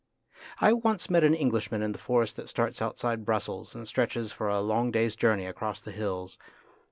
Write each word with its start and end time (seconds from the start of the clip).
I 0.59 0.73
once 0.73 1.11
met 1.11 1.23
an 1.23 1.35
Englishman 1.35 1.83
in 1.83 1.91
the 1.91 1.99
forest 1.99 2.35
that 2.37 2.49
starts 2.49 2.81
outside 2.81 3.23
Brussels 3.23 3.75
and 3.75 3.87
stretches 3.87 4.31
for 4.31 4.47
a 4.49 4.59
long 4.59 4.89
day's 4.89 5.15
journey 5.15 5.45
across 5.45 5.79
the 5.79 5.91
hills. 5.91 6.39